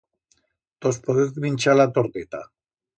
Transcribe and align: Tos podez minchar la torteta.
Tos 0.87 0.99
podez 1.09 1.39
minchar 1.47 1.79
la 1.81 1.89
torteta. 1.99 2.45